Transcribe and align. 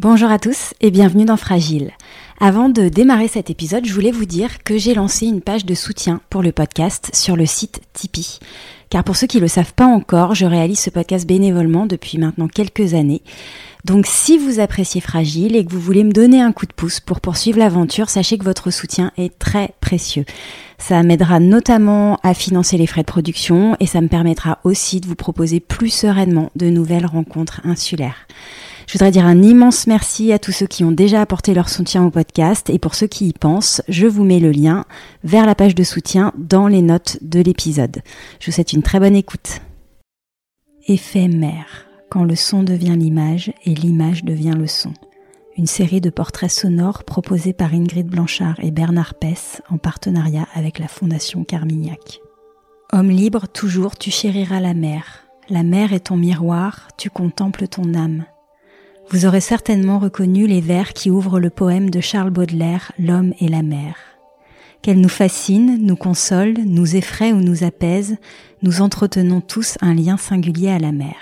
Bonjour 0.00 0.30
à 0.30 0.38
tous 0.38 0.74
et 0.80 0.92
bienvenue 0.92 1.24
dans 1.24 1.36
Fragile. 1.36 1.90
Avant 2.38 2.68
de 2.68 2.88
démarrer 2.88 3.26
cet 3.26 3.50
épisode, 3.50 3.84
je 3.84 3.92
voulais 3.92 4.12
vous 4.12 4.26
dire 4.26 4.62
que 4.62 4.78
j'ai 4.78 4.94
lancé 4.94 5.26
une 5.26 5.40
page 5.40 5.64
de 5.64 5.74
soutien 5.74 6.20
pour 6.30 6.40
le 6.40 6.52
podcast 6.52 7.10
sur 7.14 7.34
le 7.34 7.46
site 7.46 7.80
Tipeee. 7.94 8.38
Car 8.90 9.02
pour 9.02 9.16
ceux 9.16 9.26
qui 9.26 9.38
ne 9.38 9.42
le 9.42 9.48
savent 9.48 9.74
pas 9.74 9.86
encore, 9.86 10.36
je 10.36 10.46
réalise 10.46 10.78
ce 10.78 10.90
podcast 10.90 11.26
bénévolement 11.26 11.84
depuis 11.84 12.16
maintenant 12.16 12.46
quelques 12.46 12.94
années. 12.94 13.22
Donc 13.84 14.06
si 14.06 14.38
vous 14.38 14.60
appréciez 14.60 15.00
Fragile 15.00 15.56
et 15.56 15.64
que 15.64 15.72
vous 15.72 15.80
voulez 15.80 16.04
me 16.04 16.12
donner 16.12 16.40
un 16.40 16.52
coup 16.52 16.66
de 16.66 16.72
pouce 16.72 17.00
pour 17.00 17.20
poursuivre 17.20 17.58
l'aventure, 17.58 18.08
sachez 18.08 18.38
que 18.38 18.44
votre 18.44 18.70
soutien 18.70 19.10
est 19.18 19.36
très 19.36 19.74
précieux. 19.80 20.26
Ça 20.78 21.02
m'aidera 21.02 21.40
notamment 21.40 22.20
à 22.22 22.34
financer 22.34 22.76
les 22.78 22.86
frais 22.86 23.02
de 23.02 23.06
production 23.06 23.76
et 23.80 23.86
ça 23.86 24.00
me 24.00 24.06
permettra 24.06 24.60
aussi 24.62 25.00
de 25.00 25.08
vous 25.08 25.16
proposer 25.16 25.58
plus 25.58 25.90
sereinement 25.90 26.52
de 26.54 26.70
nouvelles 26.70 27.06
rencontres 27.06 27.62
insulaires. 27.64 28.28
Je 28.88 28.94
voudrais 28.94 29.10
dire 29.10 29.26
un 29.26 29.42
immense 29.42 29.86
merci 29.86 30.32
à 30.32 30.38
tous 30.38 30.50
ceux 30.50 30.66
qui 30.66 30.82
ont 30.82 30.92
déjà 30.92 31.20
apporté 31.20 31.52
leur 31.52 31.68
soutien 31.68 32.06
au 32.06 32.10
podcast 32.10 32.70
et 32.70 32.78
pour 32.78 32.94
ceux 32.94 33.06
qui 33.06 33.28
y 33.28 33.32
pensent, 33.34 33.82
je 33.86 34.06
vous 34.06 34.24
mets 34.24 34.40
le 34.40 34.50
lien 34.50 34.86
vers 35.22 35.44
la 35.44 35.54
page 35.54 35.74
de 35.74 35.84
soutien 35.84 36.32
dans 36.38 36.68
les 36.68 36.80
notes 36.80 37.18
de 37.20 37.40
l'épisode. 37.40 38.00
Je 38.40 38.46
vous 38.46 38.52
souhaite 38.52 38.72
une 38.72 38.82
très 38.82 38.98
bonne 38.98 39.14
écoute. 39.14 39.60
Éphémère, 40.86 41.84
quand 42.08 42.24
le 42.24 42.34
son 42.34 42.62
devient 42.62 42.96
l'image 42.96 43.52
et 43.66 43.74
l'image 43.74 44.24
devient 44.24 44.54
le 44.56 44.66
son. 44.66 44.94
Une 45.58 45.66
série 45.66 46.00
de 46.00 46.08
portraits 46.08 46.50
sonores 46.50 47.04
proposés 47.04 47.52
par 47.52 47.74
Ingrid 47.74 48.06
Blanchard 48.06 48.58
et 48.62 48.70
Bernard 48.70 49.16
Pess 49.16 49.60
en 49.68 49.76
partenariat 49.76 50.48
avec 50.54 50.78
la 50.78 50.88
Fondation 50.88 51.44
Carmignac. 51.44 52.20
Homme 52.94 53.10
libre, 53.10 53.48
toujours 53.48 53.98
tu 53.98 54.10
chériras 54.10 54.60
la 54.60 54.72
mer. 54.72 55.24
La 55.50 55.62
mer 55.62 55.92
est 55.92 56.06
ton 56.06 56.16
miroir, 56.16 56.88
tu 56.96 57.10
contemples 57.10 57.68
ton 57.68 57.92
âme. 57.92 58.24
Vous 59.10 59.24
aurez 59.24 59.40
certainement 59.40 59.98
reconnu 59.98 60.46
les 60.46 60.60
vers 60.60 60.92
qui 60.92 61.10
ouvrent 61.10 61.40
le 61.40 61.48
poème 61.48 61.88
de 61.88 61.98
Charles 61.98 62.28
Baudelaire, 62.28 62.92
L'homme 62.98 63.32
et 63.40 63.48
la 63.48 63.62
mer. 63.62 63.96
Qu'elle 64.82 65.00
nous 65.00 65.08
fascine, 65.08 65.78
nous 65.80 65.96
console, 65.96 66.54
nous 66.66 66.94
effraie 66.94 67.32
ou 67.32 67.40
nous 67.40 67.64
apaise, 67.64 68.16
nous 68.62 68.82
entretenons 68.82 69.40
tous 69.40 69.78
un 69.80 69.94
lien 69.94 70.18
singulier 70.18 70.68
à 70.68 70.78
la 70.78 70.92
mer. 70.92 71.16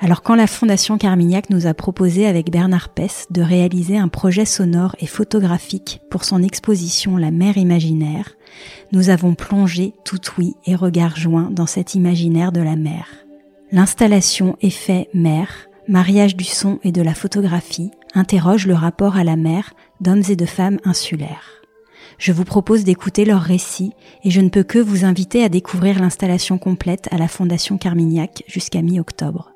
Alors 0.00 0.22
quand 0.22 0.34
la 0.34 0.48
Fondation 0.48 0.98
Carmignac 0.98 1.50
nous 1.50 1.68
a 1.68 1.74
proposé 1.74 2.26
avec 2.26 2.50
Bernard 2.50 2.88
Pess 2.88 3.26
de 3.30 3.42
réaliser 3.42 3.96
un 3.96 4.08
projet 4.08 4.44
sonore 4.44 4.96
et 4.98 5.06
photographique 5.06 6.00
pour 6.10 6.24
son 6.24 6.42
exposition 6.42 7.16
La 7.16 7.30
mer 7.30 7.58
imaginaire, 7.58 8.34
nous 8.90 9.08
avons 9.08 9.34
plongé 9.34 9.94
tout 10.04 10.20
oui 10.36 10.56
et 10.66 10.74
regard 10.74 11.16
joints 11.16 11.50
dans 11.52 11.66
cet 11.66 11.94
imaginaire 11.94 12.50
de 12.50 12.60
la 12.60 12.74
mer. 12.74 13.06
L'installation 13.70 14.56
Effet 14.62 15.08
mer 15.14 15.67
Mariage 15.88 16.36
du 16.36 16.44
son 16.44 16.78
et 16.84 16.92
de 16.92 17.00
la 17.00 17.14
photographie 17.14 17.90
interroge 18.14 18.66
le 18.66 18.74
rapport 18.74 19.16
à 19.16 19.24
la 19.24 19.36
mer 19.36 19.72
d'hommes 20.02 20.22
et 20.28 20.36
de 20.36 20.44
femmes 20.44 20.76
insulaires. 20.84 21.62
Je 22.18 22.30
vous 22.30 22.44
propose 22.44 22.84
d'écouter 22.84 23.24
leurs 23.24 23.40
récits 23.40 23.94
et 24.22 24.30
je 24.30 24.42
ne 24.42 24.50
peux 24.50 24.64
que 24.64 24.78
vous 24.78 25.06
inviter 25.06 25.42
à 25.42 25.48
découvrir 25.48 25.98
l'installation 25.98 26.58
complète 26.58 27.08
à 27.10 27.16
la 27.16 27.26
Fondation 27.26 27.78
Carmignac 27.78 28.44
jusqu'à 28.46 28.82
mi-octobre. 28.82 29.52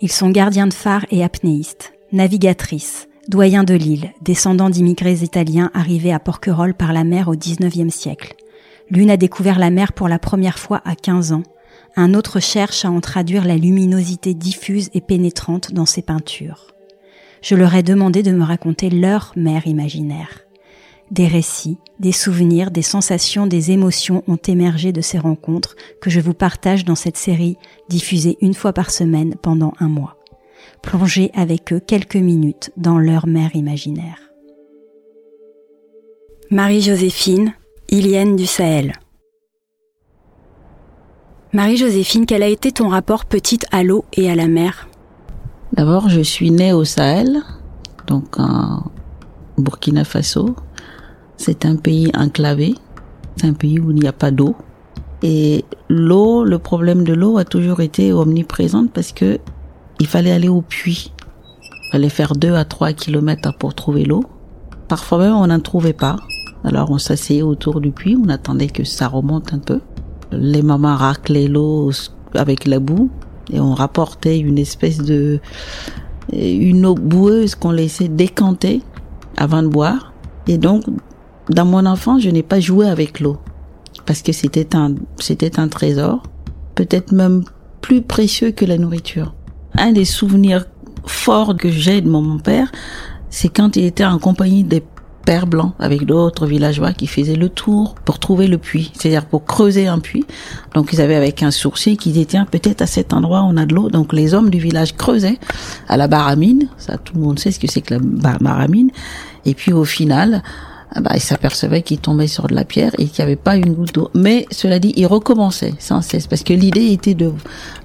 Ils 0.00 0.10
sont 0.10 0.30
gardiens 0.30 0.66
de 0.66 0.72
phare 0.72 1.04
et 1.10 1.22
apnéistes, 1.22 1.92
navigatrices, 2.10 3.06
doyens 3.28 3.64
de 3.64 3.74
l'île, 3.74 4.12
descendants 4.22 4.70
d'immigrés 4.70 5.22
italiens 5.22 5.70
arrivés 5.74 6.14
à 6.14 6.20
Porquerolles 6.20 6.74
par 6.74 6.94
la 6.94 7.04
mer 7.04 7.28
au 7.28 7.36
XIXe 7.36 7.94
siècle. 7.94 8.34
L'une 8.88 9.10
a 9.10 9.18
découvert 9.18 9.58
la 9.58 9.68
mer 9.68 9.92
pour 9.92 10.08
la 10.08 10.18
première 10.18 10.58
fois 10.58 10.80
à 10.86 10.94
15 10.94 11.32
ans, 11.32 11.42
un 11.96 12.14
autre 12.14 12.40
cherche 12.40 12.84
à 12.84 12.90
en 12.90 13.00
traduire 13.00 13.44
la 13.44 13.56
luminosité 13.56 14.34
diffuse 14.34 14.90
et 14.94 15.00
pénétrante 15.00 15.72
dans 15.72 15.86
ses 15.86 16.02
peintures. 16.02 16.74
Je 17.42 17.54
leur 17.54 17.74
ai 17.74 17.82
demandé 17.82 18.22
de 18.22 18.32
me 18.32 18.42
raconter 18.42 18.90
leur 18.90 19.32
mer 19.36 19.66
imaginaire. 19.66 20.40
Des 21.10 21.26
récits, 21.26 21.78
des 22.00 22.12
souvenirs, 22.12 22.70
des 22.70 22.82
sensations, 22.82 23.46
des 23.46 23.70
émotions 23.70 24.24
ont 24.26 24.38
émergé 24.48 24.92
de 24.92 25.02
ces 25.02 25.18
rencontres 25.18 25.76
que 26.00 26.10
je 26.10 26.20
vous 26.20 26.34
partage 26.34 26.84
dans 26.84 26.94
cette 26.94 27.18
série 27.18 27.56
diffusée 27.88 28.38
une 28.40 28.54
fois 28.54 28.72
par 28.72 28.90
semaine 28.90 29.36
pendant 29.40 29.74
un 29.78 29.88
mois. 29.88 30.16
Plongez 30.82 31.30
avec 31.34 31.72
eux 31.72 31.80
quelques 31.80 32.16
minutes 32.16 32.70
dans 32.76 32.98
leur 32.98 33.26
mer 33.26 33.54
imaginaire. 33.54 34.32
Marie-Joséphine, 36.50 37.54
Ilienne 37.90 38.36
du 38.36 38.46
Sahel. 38.46 38.94
Marie-Joséphine, 41.54 42.26
quel 42.26 42.42
a 42.42 42.48
été 42.48 42.72
ton 42.72 42.88
rapport 42.88 43.26
petite 43.26 43.64
à 43.70 43.84
l'eau 43.84 44.04
et 44.12 44.28
à 44.28 44.34
la 44.34 44.48
mer? 44.48 44.88
D'abord, 45.72 46.08
je 46.08 46.20
suis 46.20 46.50
née 46.50 46.72
au 46.72 46.84
Sahel, 46.84 47.42
donc 48.08 48.40
en 48.40 48.82
Burkina 49.56 50.02
Faso. 50.02 50.56
C'est 51.36 51.64
un 51.64 51.76
pays 51.76 52.10
enclavé, 52.18 52.74
c'est 53.36 53.46
un 53.46 53.52
pays 53.52 53.78
où 53.78 53.92
il 53.92 54.00
n'y 54.00 54.08
a 54.08 54.12
pas 54.12 54.32
d'eau. 54.32 54.56
Et 55.22 55.64
l'eau, 55.88 56.42
le 56.42 56.58
problème 56.58 57.04
de 57.04 57.14
l'eau 57.14 57.38
a 57.38 57.44
toujours 57.44 57.82
été 57.82 58.12
omniprésente 58.12 58.90
parce 58.90 59.12
que 59.12 59.38
il 60.00 60.08
fallait 60.08 60.32
aller 60.32 60.48
au 60.48 60.60
puits. 60.60 61.12
Il 61.84 61.90
fallait 61.92 62.08
faire 62.08 62.34
deux 62.34 62.54
à 62.54 62.64
trois 62.64 62.92
kilomètres 62.92 63.56
pour 63.56 63.76
trouver 63.76 64.04
l'eau. 64.04 64.24
Parfois 64.88 65.18
même, 65.18 65.34
on 65.34 65.46
n'en 65.46 65.60
trouvait 65.60 65.92
pas. 65.92 66.16
Alors 66.64 66.90
on 66.90 66.98
s'asseyait 66.98 67.42
autour 67.42 67.80
du 67.80 67.92
puits, 67.92 68.18
on 68.20 68.28
attendait 68.28 68.66
que 68.66 68.82
ça 68.82 69.06
remonte 69.06 69.54
un 69.54 69.60
peu 69.60 69.78
les 70.32 70.62
mamans 70.62 70.96
raclaient 70.96 71.48
l'eau 71.48 71.90
avec 72.34 72.66
la 72.66 72.80
boue 72.80 73.10
et 73.52 73.60
on 73.60 73.74
rapportait 73.74 74.38
une 74.38 74.58
espèce 74.58 74.98
de 74.98 75.40
une 76.32 76.86
eau 76.86 76.94
boueuse 76.94 77.54
qu'on 77.54 77.70
laissait 77.70 78.08
décanter 78.08 78.82
avant 79.36 79.62
de 79.62 79.68
boire. 79.68 80.12
Et 80.46 80.58
donc, 80.58 80.84
dans 81.50 81.64
mon 81.64 81.84
enfance, 81.84 82.22
je 82.22 82.30
n'ai 82.30 82.42
pas 82.42 82.60
joué 82.60 82.88
avec 82.88 83.20
l'eau 83.20 83.38
parce 84.06 84.22
que 84.22 84.32
c'était 84.32 84.74
un 84.74 84.94
c'était 85.18 85.58
un 85.58 85.68
trésor, 85.68 86.22
peut-être 86.74 87.12
même 87.12 87.44
plus 87.80 88.02
précieux 88.02 88.50
que 88.50 88.64
la 88.64 88.78
nourriture. 88.78 89.34
Un 89.76 89.92
des 89.92 90.04
souvenirs 90.04 90.66
forts 91.06 91.56
que 91.56 91.68
j'ai 91.68 92.00
de 92.00 92.08
mon 92.08 92.38
père, 92.38 92.70
c'est 93.28 93.48
quand 93.48 93.76
il 93.76 93.84
était 93.84 94.04
en 94.04 94.18
compagnie 94.18 94.64
des 94.64 94.82
père 95.24 95.46
blanc 95.46 95.72
avec 95.78 96.04
d'autres 96.04 96.46
villageois 96.46 96.92
qui 96.92 97.06
faisaient 97.06 97.36
le 97.36 97.48
tour 97.48 97.94
pour 98.04 98.18
trouver 98.18 98.46
le 98.46 98.58
puits, 98.58 98.92
c'est-à-dire 98.94 99.24
pour 99.24 99.44
creuser 99.44 99.86
un 99.86 99.98
puits. 99.98 100.24
Donc 100.74 100.92
ils 100.92 101.00
avaient 101.00 101.14
avec 101.14 101.42
un 101.42 101.50
sourcier 101.50 101.96
qui 101.96 102.12
disait 102.12 102.26
tiens 102.26 102.46
peut-être 102.50 102.82
à 102.82 102.86
cet 102.86 103.12
endroit 103.12 103.42
on 103.42 103.56
a 103.56 103.66
de 103.66 103.74
l'eau. 103.74 103.88
Donc 103.88 104.12
les 104.12 104.34
hommes 104.34 104.50
du 104.50 104.58
village 104.58 104.96
creusaient 104.96 105.38
à 105.88 105.96
la 105.96 106.08
baramine, 106.08 106.68
ça 106.78 106.98
tout 106.98 107.14
le 107.14 107.20
monde 107.20 107.38
sait 107.38 107.50
ce 107.50 107.58
que 107.58 107.70
c'est 107.70 107.80
que 107.80 107.94
la 107.94 108.38
baramine. 108.38 108.90
Et 109.44 109.54
puis 109.54 109.72
au 109.72 109.84
final, 109.84 110.42
ah 110.92 111.00
bah, 111.00 111.10
ils 111.14 111.20
s'apercevaient 111.20 111.82
qu'ils 111.82 111.98
tombaient 111.98 112.28
sur 112.28 112.46
de 112.46 112.54
la 112.54 112.64
pierre 112.64 112.92
et 112.98 113.06
qu'il 113.06 113.24
n'y 113.24 113.32
avait 113.32 113.36
pas 113.36 113.56
une 113.56 113.72
goutte 113.72 113.94
d'eau. 113.94 114.10
Mais 114.14 114.46
cela 114.50 114.78
dit, 114.78 114.92
ils 114.96 115.06
recommençaient 115.06 115.74
sans 115.78 116.02
cesse 116.02 116.26
parce 116.26 116.42
que 116.42 116.52
l'idée 116.52 116.92
était 116.92 117.14
de, 117.14 117.32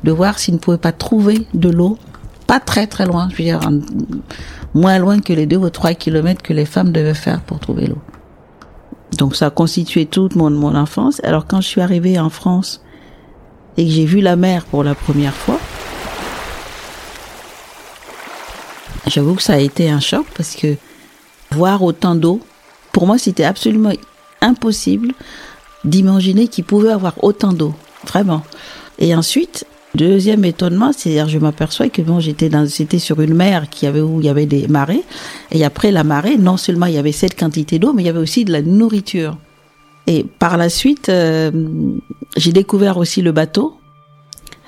de 0.04 0.12
voir 0.12 0.38
s'ils 0.40 0.54
ne 0.54 0.60
pouvaient 0.60 0.78
pas 0.78 0.92
trouver 0.92 1.48
de 1.54 1.70
l'eau 1.70 1.98
pas 2.50 2.60
très 2.60 2.88
très 2.88 3.06
loin, 3.06 3.30
je 3.32 3.36
veux 3.36 3.44
dire 3.44 3.60
moins 4.74 5.00
loin 5.00 5.20
que 5.20 5.34
les 5.34 5.46
deux 5.46 5.58
ou 5.58 5.70
trois 5.70 5.94
kilomètres 5.94 6.42
que 6.42 6.54
les 6.54 6.66
femmes 6.66 6.92
devaient 6.92 7.14
faire 7.14 7.42
pour 7.42 7.60
trouver 7.60 7.88
l'eau. 7.88 7.98
Donc 9.18 9.36
ça 9.36 9.48
a 9.48 9.50
constitué 9.50 10.06
toute 10.06 10.36
mon, 10.36 10.50
mon 10.50 10.76
enfance. 10.76 11.22
Alors 11.24 11.46
quand 11.48 11.62
je 11.62 11.68
suis 11.68 11.82
arrivée 11.82 12.20
en 12.20 12.30
France 12.30 12.82
et 13.78 13.86
que 13.86 13.92
j'ai 13.92 14.06
vu 14.06 14.22
la 14.22 14.36
mer 14.36 14.66
pour 14.66 14.84
la 14.84 14.96
première 14.96 15.34
fois, 15.34 15.60
j'avoue 19.08 19.36
que 19.36 19.44
ça 19.44 19.54
a 19.54 19.60
été 19.60 19.90
un 19.90 20.00
choc 20.00 20.26
parce 20.36 20.56
que 20.56 20.76
voir 21.52 21.82
autant 21.82 22.16
d'eau, 22.16 22.42
pour 22.92 23.08
moi 23.08 23.18
c'était 23.18 23.46
absolument 23.46 23.94
impossible 24.42 25.14
d'imaginer 25.84 26.48
qu'il 26.48 26.66
pouvait 26.66 26.92
avoir 26.92 27.24
autant 27.24 27.54
d'eau, 27.54 27.74
vraiment. 28.06 28.44
Et 29.00 29.16
ensuite, 29.16 29.66
Deuxième 29.96 30.46
étonnement, 30.46 30.92
c'est-à-dire 30.94 31.28
je 31.28 31.40
m'aperçois 31.40 31.90
que 31.90 32.04
bon, 32.04 32.20
j'étais 32.20 32.48
dans, 32.48 32.68
c'était 32.68 33.00
sur 33.00 33.22
une 33.22 33.34
mer 33.34 33.70
qui 33.70 33.88
avait 33.88 34.02
où 34.02 34.20
il 34.20 34.26
y 34.26 34.30
avait 34.30 34.46
des 34.46 34.68
marées, 34.68 35.04
et 35.52 35.66
après 35.66 35.92
la 35.92 36.04
marée, 36.04 36.38
non 36.38 36.58
seulement 36.58 36.86
il 36.86 36.94
y 36.94 36.98
avait 37.00 37.12
cette 37.12 37.38
quantité 37.38 37.80
d'eau, 37.80 37.92
mais 37.94 38.04
il 38.04 38.06
y 38.06 38.10
avait 38.10 38.20
aussi 38.20 38.46
de 38.46 38.52
la 38.52 38.62
nourriture. 38.62 39.38
Et 40.06 40.24
par 40.24 40.58
la 40.58 40.70
suite, 40.70 41.10
euh, 41.10 41.52
j'ai 42.38 42.52
découvert 42.52 42.98
aussi 42.98 43.22
le 43.22 43.32
bateau. 43.32 43.78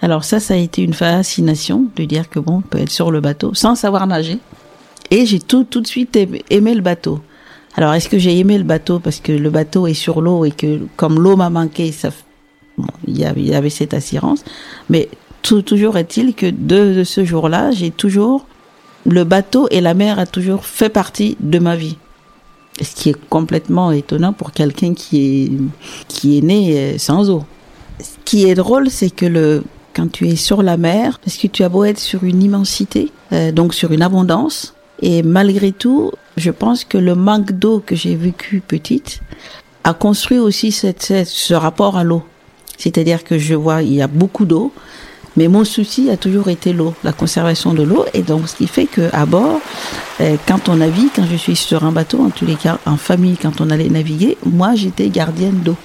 Alors 0.01 0.23
ça, 0.23 0.39
ça 0.39 0.55
a 0.55 0.57
été 0.57 0.81
une 0.81 0.93
fascination 0.93 1.85
de 1.95 2.03
dire 2.05 2.27
que 2.29 2.39
bon, 2.39 2.57
on 2.57 2.61
peut 2.61 2.79
être 2.79 2.89
sur 2.89 3.11
le 3.11 3.21
bateau 3.21 3.53
sans 3.53 3.75
savoir 3.75 4.07
nager. 4.07 4.39
Et 5.11 5.25
j'ai 5.25 5.39
tout 5.39 5.63
tout 5.63 5.81
de 5.81 5.87
suite 5.87 6.17
aimé 6.49 6.73
le 6.73 6.81
bateau. 6.81 7.21
Alors 7.75 7.93
est-ce 7.93 8.09
que 8.09 8.17
j'ai 8.17 8.37
aimé 8.39 8.57
le 8.57 8.63
bateau 8.63 8.99
parce 8.99 9.19
que 9.19 9.31
le 9.31 9.49
bateau 9.49 9.87
est 9.87 9.93
sur 9.93 10.21
l'eau 10.21 10.45
et 10.45 10.51
que 10.51 10.79
comme 10.95 11.19
l'eau 11.19 11.35
m'a 11.35 11.49
manqué, 11.49 11.91
ça 11.91 12.09
il 13.07 13.17
y 13.17 13.25
avait, 13.25 13.41
il 13.41 13.49
y 13.49 13.55
avait 13.55 13.69
cette 13.69 13.93
assurance. 13.93 14.43
Mais 14.89 15.09
tout, 15.41 15.61
toujours 15.61 15.97
est-il 15.97 16.33
que 16.33 16.47
de, 16.49 17.03
ce 17.03 17.25
jour-là, 17.25 17.71
j'ai 17.71 17.91
toujours 17.91 18.45
le 19.05 19.23
bateau 19.23 19.67
et 19.71 19.81
la 19.81 19.93
mer 19.93 20.19
a 20.19 20.25
toujours 20.25 20.65
fait 20.65 20.89
partie 20.89 21.35
de 21.39 21.59
ma 21.59 21.75
vie. 21.75 21.97
Ce 22.81 22.95
qui 22.95 23.09
est 23.09 23.25
complètement 23.29 23.91
étonnant 23.91 24.33
pour 24.33 24.51
quelqu'un 24.51 24.93
qui 24.93 25.21
est 25.21 25.51
qui 26.07 26.37
est 26.37 26.41
né 26.41 26.77
euh, 26.77 26.97
sans 26.97 27.29
eau. 27.29 27.43
Ce 27.99 28.15
qui 28.25 28.49
est 28.49 28.55
drôle, 28.55 28.89
c'est 28.89 29.09
que 29.09 29.25
le 29.25 29.63
quand 29.93 30.11
tu 30.11 30.27
es 30.29 30.35
sur 30.35 30.63
la 30.63 30.77
mer, 30.77 31.19
parce 31.19 31.37
que 31.37 31.47
tu 31.47 31.63
as 31.63 31.69
beau 31.69 31.83
être 31.83 31.99
sur 31.99 32.23
une 32.23 32.41
immensité, 32.41 33.11
euh, 33.33 33.51
donc 33.51 33.73
sur 33.73 33.91
une 33.91 34.01
abondance, 34.01 34.73
Et 35.01 35.23
malgré 35.23 35.71
tout, 35.71 36.11
je 36.37 36.51
pense 36.51 36.85
que 36.85 36.97
le 36.97 37.15
manque 37.15 37.51
d'eau 37.51 37.81
que 37.85 37.95
j'ai 37.95 38.15
vécu 38.15 38.61
petite 38.65 39.21
a 39.83 39.93
construit 39.93 40.37
aussi 40.37 40.71
cette, 40.71 41.25
ce 41.25 41.53
rapport 41.53 41.97
à 41.97 42.03
l'eau. 42.03 42.23
C'est-à-dire 42.81 43.23
que 43.23 43.37
je 43.37 43.53
vois, 43.53 43.83
il 43.83 43.93
y 43.93 44.01
a 44.01 44.07
beaucoup 44.07 44.45
d'eau, 44.45 44.71
mais 45.37 45.47
mon 45.47 45.63
souci 45.63 46.09
a 46.09 46.17
toujours 46.17 46.49
été 46.49 46.73
l'eau, 46.73 46.95
la 47.03 47.13
conservation 47.13 47.73
de 47.73 47.83
l'eau. 47.83 48.05
Et 48.13 48.23
donc, 48.23 48.49
ce 48.49 48.55
qui 48.55 48.67
fait 48.67 48.85
que 48.85 49.09
à 49.13 49.25
bord, 49.27 49.61
euh, 50.19 50.35
quand 50.47 50.67
on 50.67 50.77
navigue, 50.77 51.09
quand 51.15 51.25
je 51.29 51.35
suis 51.35 51.55
sur 51.55 51.83
un 51.83 51.91
bateau, 51.91 52.19
en 52.21 52.31
tous 52.31 52.45
les 52.45 52.55
cas, 52.55 52.79
en 52.87 52.97
famille, 52.97 53.37
quand 53.37 53.61
on 53.61 53.69
allait 53.69 53.89
naviguer, 53.89 54.37
moi, 54.43 54.73
j'étais 54.75 55.09
gardienne 55.09 55.59
d'eau 55.63 55.77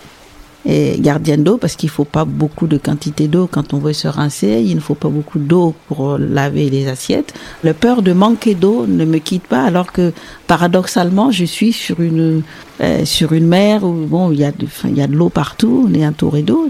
et 0.66 0.98
gardienne 0.98 1.44
d'eau 1.44 1.58
parce 1.58 1.76
qu'il 1.76 1.88
faut 1.88 2.04
pas 2.04 2.24
beaucoup 2.24 2.66
de 2.66 2.76
quantité 2.76 3.28
d'eau 3.28 3.48
quand 3.50 3.72
on 3.72 3.78
veut 3.78 3.92
se 3.92 4.08
rincer, 4.08 4.62
il 4.66 4.74
ne 4.74 4.80
faut 4.80 4.96
pas 4.96 5.08
beaucoup 5.08 5.38
d'eau 5.38 5.74
pour 5.86 6.18
laver 6.18 6.68
les 6.68 6.88
assiettes. 6.88 7.34
Le 7.62 7.72
peur 7.72 8.02
de 8.02 8.12
manquer 8.12 8.56
d'eau 8.56 8.84
ne 8.86 9.04
me 9.04 9.18
quitte 9.18 9.46
pas 9.46 9.62
alors 9.62 9.92
que 9.92 10.12
paradoxalement 10.48 11.30
je 11.30 11.44
suis 11.44 11.72
sur 11.72 12.00
une 12.00 12.42
euh, 12.80 13.04
sur 13.04 13.32
une 13.32 13.46
mer 13.46 13.84
où 13.84 13.92
bon 13.92 14.32
il 14.32 14.40
y 14.40 14.44
a 14.44 14.50
de, 14.50 14.66
il 14.84 14.94
de 14.94 15.16
l'eau 15.16 15.28
partout, 15.28 15.86
on 15.88 15.94
est 15.94 16.06
entouré 16.06 16.42
d'eau. 16.42 16.68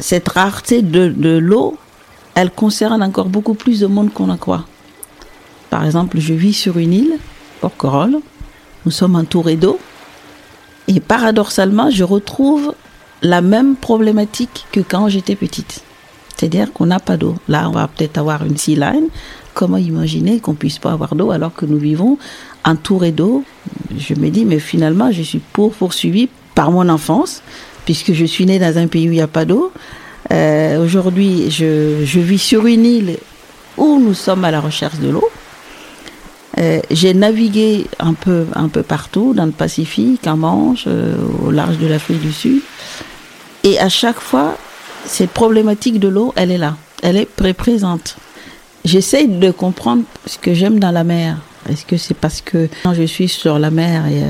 Cette 0.00 0.28
rareté 0.28 0.82
de, 0.82 1.08
de 1.08 1.38
l'eau, 1.38 1.76
elle 2.34 2.50
concerne 2.50 3.02
encore 3.02 3.28
beaucoup 3.28 3.54
plus 3.54 3.80
de 3.80 3.86
monde 3.86 4.12
qu'on 4.12 4.28
en 4.28 4.36
croit. 4.36 4.64
Par 5.68 5.84
exemple, 5.84 6.18
je 6.18 6.34
vis 6.34 6.54
sur 6.54 6.78
une 6.78 6.92
île, 6.92 7.12
Porquerolles, 7.60 8.18
nous 8.84 8.90
sommes 8.90 9.14
entourés 9.14 9.56
d'eau. 9.56 9.78
Et 10.88 10.98
paradoxalement, 10.98 11.90
je 11.90 12.02
retrouve 12.02 12.74
la 13.22 13.40
même 13.40 13.76
problématique 13.76 14.66
que 14.72 14.80
quand 14.80 15.08
j'étais 15.08 15.36
petite. 15.36 15.82
C'est-à-dire 16.36 16.72
qu'on 16.72 16.86
n'a 16.86 17.00
pas 17.00 17.16
d'eau. 17.16 17.34
Là, 17.48 17.68
on 17.68 17.72
va 17.72 17.88
peut-être 17.88 18.18
avoir 18.18 18.44
une 18.44 18.56
sea 18.56 18.74
line. 18.74 19.08
Comment 19.52 19.76
imaginer 19.76 20.40
qu'on 20.40 20.54
puisse 20.54 20.78
pas 20.78 20.92
avoir 20.92 21.14
d'eau 21.14 21.30
alors 21.30 21.54
que 21.54 21.66
nous 21.66 21.78
vivons 21.78 22.16
entourés 22.64 23.12
d'eau? 23.12 23.44
Je 23.98 24.14
me 24.14 24.30
dis, 24.30 24.44
mais 24.44 24.58
finalement, 24.58 25.12
je 25.12 25.22
suis 25.22 25.40
pour 25.52 25.72
poursuivi 25.74 26.28
par 26.54 26.70
mon 26.70 26.88
enfance, 26.88 27.42
puisque 27.84 28.12
je 28.14 28.24
suis 28.24 28.46
née 28.46 28.58
dans 28.58 28.78
un 28.78 28.86
pays 28.86 29.08
où 29.08 29.12
il 29.12 29.16
n'y 29.16 29.20
a 29.20 29.26
pas 29.26 29.44
d'eau. 29.44 29.70
Euh, 30.32 30.82
Aujourd'hui, 30.82 31.50
je, 31.50 32.04
je 32.04 32.20
vis 32.20 32.38
sur 32.38 32.66
une 32.66 32.86
île 32.86 33.18
où 33.76 33.98
nous 33.98 34.14
sommes 34.14 34.44
à 34.44 34.50
la 34.50 34.60
recherche 34.60 34.98
de 34.98 35.10
l'eau. 35.10 35.28
Euh, 36.58 36.80
j'ai 36.90 37.14
navigué 37.14 37.86
un 37.98 38.14
peu, 38.14 38.46
un 38.54 38.68
peu 38.68 38.82
partout, 38.82 39.34
dans 39.34 39.46
le 39.46 39.52
Pacifique, 39.52 40.26
en 40.26 40.36
Manche, 40.36 40.84
euh, 40.86 41.16
au 41.44 41.50
large 41.50 41.78
de 41.78 41.86
l'Afrique 41.86 42.20
du 42.20 42.32
Sud. 42.32 42.60
Et 43.64 43.78
à 43.78 43.88
chaque 43.88 44.20
fois, 44.20 44.56
cette 45.04 45.30
problématique 45.30 46.00
de 46.00 46.08
l'eau, 46.08 46.32
elle 46.36 46.50
est 46.50 46.58
là. 46.58 46.76
Elle 47.02 47.16
est 47.16 47.52
présente. 47.54 48.16
J'essaye 48.84 49.28
de 49.28 49.50
comprendre 49.50 50.02
ce 50.26 50.38
que 50.38 50.54
j'aime 50.54 50.78
dans 50.78 50.90
la 50.90 51.04
mer. 51.04 51.38
Est-ce 51.68 51.84
que 51.84 51.96
c'est 51.96 52.14
parce 52.14 52.40
que 52.40 52.68
quand 52.82 52.94
je 52.94 53.02
suis 53.02 53.28
sur 53.28 53.58
la 53.58 53.70
mer 53.70 54.06
et 54.06 54.22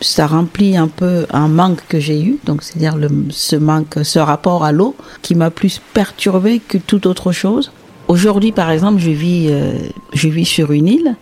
ça 0.00 0.26
remplit 0.26 0.76
un 0.76 0.88
peu 0.88 1.26
un 1.30 1.48
manque 1.48 1.80
que 1.88 2.00
j'ai 2.00 2.22
eu, 2.22 2.38
donc 2.44 2.62
c'est-à-dire 2.62 2.96
ce 3.30 3.56
manque, 3.56 3.98
ce 4.02 4.18
rapport 4.18 4.64
à 4.64 4.72
l'eau 4.72 4.96
qui 5.22 5.34
m'a 5.34 5.50
plus 5.50 5.80
perturbé 5.92 6.60
que 6.60 6.78
toute 6.78 7.06
autre 7.06 7.32
chose. 7.32 7.72
Aujourd'hui, 8.08 8.52
par 8.52 8.70
exemple, 8.70 8.98
je 8.98 9.10
vis, 9.10 9.48
euh, 9.50 9.74
je 10.14 10.28
vis 10.28 10.44
sur 10.44 10.72
une 10.72 10.88
île 10.88 11.16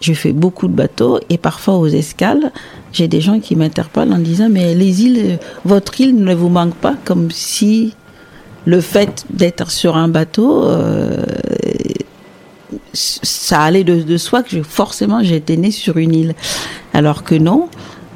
je 0.00 0.12
fais 0.12 0.32
beaucoup 0.32 0.68
de 0.68 0.72
bateaux 0.72 1.20
et 1.28 1.38
parfois 1.38 1.76
aux 1.76 1.86
escales, 1.86 2.52
j'ai 2.92 3.08
des 3.08 3.20
gens 3.20 3.40
qui 3.40 3.54
m'interpellent 3.56 4.12
en 4.12 4.18
disant 4.18 4.48
mais 4.50 4.74
les 4.74 5.02
îles, 5.02 5.38
votre 5.64 6.00
île 6.00 6.16
ne 6.16 6.34
vous 6.34 6.48
manque 6.48 6.74
pas 6.74 6.94
comme 7.04 7.30
si 7.30 7.94
le 8.64 8.80
fait 8.80 9.24
d'être 9.30 9.70
sur 9.70 9.96
un 9.96 10.08
bateau, 10.08 10.64
euh, 10.64 11.24
ça 12.92 13.62
allait 13.62 13.84
de, 13.84 14.16
soi 14.16 14.42
que 14.42 14.62
forcément 14.62 15.22
j'étais 15.22 15.56
née 15.56 15.70
sur 15.70 15.96
une 15.96 16.14
île. 16.14 16.34
Alors 16.92 17.24
que 17.24 17.34
non, 17.34 17.68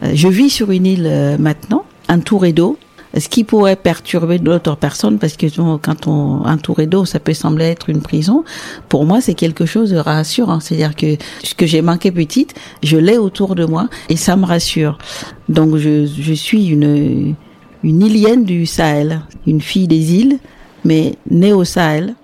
euh, 0.03 0.11
je 0.15 0.29
vis 0.29 0.51
sur 0.51 0.71
une 0.71 0.87
île 0.87 1.07
euh, 1.07 1.37
maintenant, 1.39 1.85
entourée 2.09 2.53
d'eau, 2.53 2.79
ce 3.17 3.29
qui 3.29 3.45
pourrait 3.45 3.77
perturber 3.77 4.39
d'autres 4.39 4.77
personnes 4.77 5.19
parce 5.19 5.37
que 5.37 5.47
quand 5.79 6.07
on 6.07 6.45
entouré 6.45 6.87
d'eau, 6.87 7.05
ça 7.05 7.21
peut 7.21 7.35
sembler 7.35 7.67
être 7.67 7.91
une 7.91 8.01
prison. 8.01 8.45
Pour 8.89 9.07
moi, 9.07 9.21
c'est 9.21 9.35
quelque 9.35 9.67
chose 9.67 9.91
de 9.91 9.99
rassurant. 9.99 10.61
C'est-à-dire 10.61 10.97
que 10.97 11.17
ce 11.43 11.55
que 11.55 11.67
j'ai 11.67 11.83
manqué 11.83 12.11
petite, 12.11 12.55
je 12.83 12.97
l'ai 12.97 13.19
autour 13.19 13.55
de 13.55 13.65
moi 13.65 13.89
et 14.09 14.17
ça 14.17 14.37
me 14.37 14.45
rassure. 14.45 14.99
Donc 15.49 15.77
je, 15.77 16.07
je 16.07 16.33
suis 16.33 16.67
une 16.67 17.35
une 17.85 18.01
ilienne 18.01 18.45
du 18.45 18.65
Sahel, 18.65 19.21
une 19.47 19.61
fille 19.61 19.87
des 19.87 20.15
îles, 20.15 20.39
mais 20.85 21.17
née 21.31 21.53
au 21.53 21.65
Sahel. 21.65 22.15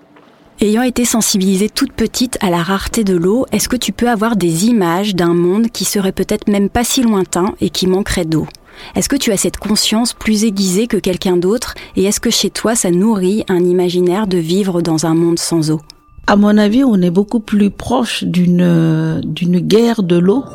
Ayant 0.59 0.81
été 0.81 1.05
sensibilisée 1.05 1.69
toute 1.69 1.93
petite 1.93 2.37
à 2.41 2.49
la 2.49 2.63
rareté 2.63 3.03
de 3.03 3.15
l'eau, 3.15 3.45
est-ce 3.51 3.69
que 3.69 3.75
tu 3.75 3.91
peux 3.91 4.09
avoir 4.09 4.35
des 4.35 4.65
images 4.65 5.15
d'un 5.15 5.33
monde 5.33 5.69
qui 5.69 5.85
serait 5.85 6.11
peut-être 6.11 6.47
même 6.47 6.69
pas 6.69 6.83
si 6.83 7.03
lointain 7.03 7.53
et 7.61 7.69
qui 7.69 7.87
manquerait 7.87 8.25
d'eau? 8.25 8.47
Est-ce 8.95 9.09
que 9.09 9.15
tu 9.15 9.31
as 9.31 9.37
cette 9.37 9.57
conscience 9.57 10.13
plus 10.13 10.43
aiguisée 10.43 10.87
que 10.87 10.97
quelqu'un 10.97 11.37
d'autre 11.37 11.75
et 11.95 12.03
est-ce 12.03 12.19
que 12.19 12.29
chez 12.29 12.49
toi 12.49 12.75
ça 12.75 12.91
nourrit 12.91 13.43
un 13.49 13.63
imaginaire 13.63 14.27
de 14.27 14.37
vivre 14.37 14.81
dans 14.81 15.05
un 15.05 15.13
monde 15.13 15.39
sans 15.39 15.71
eau? 15.71 15.81
À 16.27 16.35
mon 16.35 16.57
avis, 16.57 16.83
on 16.83 17.01
est 17.01 17.09
beaucoup 17.09 17.39
plus 17.39 17.71
proche 17.71 18.23
d'une 18.23 19.21
d'une 19.23 19.59
guerre 19.59 20.03
de 20.03 20.17
l'eau 20.17 20.45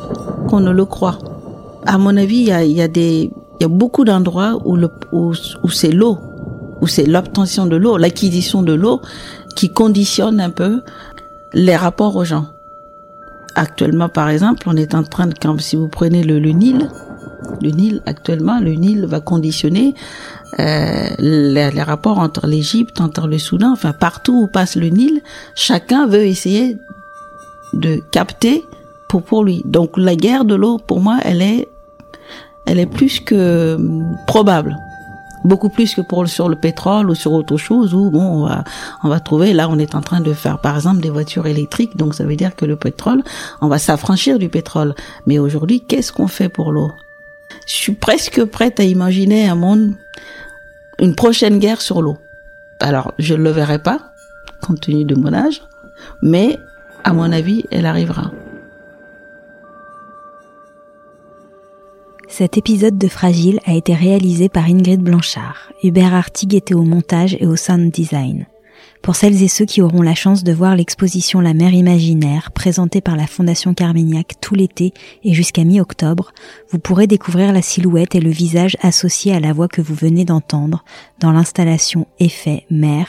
qu'on 0.48 0.60
ne 0.60 0.70
le 0.70 0.84
croit. 0.84 1.18
À 1.84 1.98
mon 1.98 2.16
avis, 2.16 2.36
il 2.36 2.48
y 2.48 2.52
a, 2.52 2.64
y 2.64 2.80
a 2.80 2.88
y 3.60 3.64
a 3.64 3.68
beaucoup 3.68 4.04
d'endroits 4.04 4.60
où 4.64 4.76
le 4.76 4.90
où, 5.12 5.32
où 5.62 5.70
c'est 5.70 5.90
l'eau, 5.90 6.18
où 6.80 6.86
c'est 6.86 7.06
l'obtention 7.06 7.66
de 7.66 7.76
l'eau, 7.76 7.96
l'acquisition 7.96 8.62
de 8.62 8.72
l'eau 8.72 9.00
qui 9.54 9.70
conditionne 9.70 10.40
un 10.40 10.50
peu 10.50 10.82
les 11.52 11.76
rapports 11.76 12.16
aux 12.16 12.24
gens. 12.24 12.46
Actuellement, 13.54 14.10
par 14.10 14.28
exemple, 14.28 14.66
on 14.66 14.76
est 14.76 14.94
en 14.94 15.02
train 15.02 15.26
de, 15.26 15.34
si 15.60 15.76
vous 15.76 15.88
prenez 15.88 16.22
le, 16.22 16.38
le 16.38 16.50
Nil, 16.50 16.90
le 17.60 17.70
Nil 17.70 18.02
actuellement, 18.06 18.60
le 18.60 18.72
Nil 18.72 19.06
va 19.06 19.20
conditionner 19.20 19.94
euh, 20.58 21.08
les, 21.18 21.82
rapports 21.82 22.18
entre 22.18 22.46
l'Égypte, 22.46 23.00
entre 23.00 23.26
le 23.26 23.38
Soudan, 23.38 23.72
enfin 23.72 23.92
partout 23.92 24.42
où 24.42 24.46
passe 24.46 24.76
le 24.76 24.88
Nil, 24.88 25.20
chacun 25.54 26.06
veut 26.06 26.24
essayer 26.24 26.78
de 27.72 28.00
capter 28.10 28.64
pour 29.08 29.22
pour 29.22 29.44
lui. 29.44 29.62
Donc 29.64 29.96
la 29.96 30.16
guerre 30.16 30.44
de 30.44 30.54
l'eau, 30.54 30.78
pour 30.78 31.00
moi, 31.00 31.18
elle 31.22 31.42
est, 31.42 31.68
elle 32.66 32.78
est 32.78 32.86
plus 32.86 33.20
que 33.20 33.74
hum, 33.74 34.16
probable. 34.26 34.76
Beaucoup 35.44 35.68
plus 35.68 35.94
que 35.94 36.00
pour 36.00 36.26
sur 36.26 36.48
le 36.48 36.56
pétrole 36.56 37.08
ou 37.08 37.14
sur 37.14 37.32
autre 37.32 37.56
chose 37.56 37.94
où 37.94 38.10
bon 38.10 38.22
on 38.22 38.46
va, 38.46 38.64
on 39.04 39.08
va 39.08 39.20
trouver 39.20 39.52
là 39.52 39.68
on 39.70 39.78
est 39.78 39.94
en 39.94 40.00
train 40.00 40.20
de 40.20 40.32
faire 40.32 40.58
par 40.58 40.74
exemple 40.74 41.00
des 41.00 41.10
voitures 41.10 41.46
électriques 41.46 41.96
donc 41.96 42.16
ça 42.16 42.24
veut 42.24 42.34
dire 42.34 42.56
que 42.56 42.64
le 42.64 42.74
pétrole 42.74 43.22
on 43.60 43.68
va 43.68 43.78
s'affranchir 43.78 44.40
du 44.40 44.48
pétrole. 44.48 44.96
Mais 45.26 45.38
aujourd'hui 45.38 45.82
qu'est-ce 45.82 46.10
qu'on 46.12 46.26
fait 46.26 46.48
pour 46.48 46.72
l'eau? 46.72 46.90
Je 47.66 47.74
suis 47.74 47.92
presque 47.92 48.44
prête 48.44 48.80
à 48.80 48.84
imaginer 48.84 49.48
un 49.48 49.56
monde, 49.56 49.94
une 51.00 51.14
prochaine 51.14 51.58
guerre 51.58 51.80
sur 51.80 52.00
l'eau. 52.00 52.16
Alors, 52.80 53.12
je 53.18 53.34
ne 53.34 53.42
le 53.42 53.50
verrai 53.50 53.80
pas, 53.80 54.12
compte 54.60 54.80
tenu 54.80 55.04
de 55.04 55.14
mon 55.14 55.32
âge, 55.32 55.62
mais 56.22 56.58
à 57.04 57.12
mon 57.12 57.30
avis, 57.32 57.64
elle 57.70 57.86
arrivera. 57.86 58.30
Cet 62.28 62.58
épisode 62.58 62.98
de 62.98 63.08
Fragile 63.08 63.60
a 63.64 63.74
été 63.74 63.94
réalisé 63.94 64.48
par 64.48 64.66
Ingrid 64.66 65.00
Blanchard. 65.00 65.72
Hubert 65.82 66.14
Artig 66.14 66.54
était 66.54 66.74
au 66.74 66.82
montage 66.82 67.36
et 67.40 67.46
au 67.46 67.56
sound 67.56 67.90
design. 67.90 68.46
Pour 69.06 69.14
celles 69.14 69.40
et 69.40 69.46
ceux 69.46 69.66
qui 69.66 69.82
auront 69.82 70.02
la 70.02 70.16
chance 70.16 70.42
de 70.42 70.52
voir 70.52 70.74
l'exposition 70.74 71.38
La 71.38 71.54
mer 71.54 71.72
imaginaire 71.72 72.50
présentée 72.50 73.00
par 73.00 73.14
la 73.14 73.28
Fondation 73.28 73.72
Carmignac 73.72 74.34
tout 74.40 74.56
l'été 74.56 74.92
et 75.22 75.32
jusqu'à 75.32 75.62
mi-octobre, 75.62 76.32
vous 76.72 76.80
pourrez 76.80 77.06
découvrir 77.06 77.52
la 77.52 77.62
silhouette 77.62 78.16
et 78.16 78.20
le 78.20 78.30
visage 78.30 78.76
associés 78.82 79.32
à 79.32 79.38
la 79.38 79.52
voix 79.52 79.68
que 79.68 79.80
vous 79.80 79.94
venez 79.94 80.24
d'entendre 80.24 80.84
dans 81.20 81.30
l'installation 81.30 82.08
Effet 82.18 82.66
mer, 82.68 83.06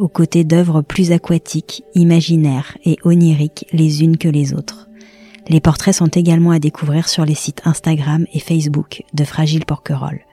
aux 0.00 0.08
côtés 0.08 0.42
d'œuvres 0.42 0.82
plus 0.82 1.12
aquatiques, 1.12 1.84
imaginaires 1.94 2.76
et 2.84 2.98
oniriques 3.04 3.66
les 3.72 4.02
unes 4.02 4.16
que 4.16 4.28
les 4.28 4.52
autres. 4.52 4.88
Les 5.48 5.60
portraits 5.60 5.94
sont 5.94 6.08
également 6.08 6.50
à 6.50 6.58
découvrir 6.58 7.08
sur 7.08 7.24
les 7.24 7.36
sites 7.36 7.62
Instagram 7.64 8.26
et 8.32 8.40
Facebook 8.40 9.04
de 9.14 9.22
Fragile 9.22 9.64
Porquerolles. 9.64 10.26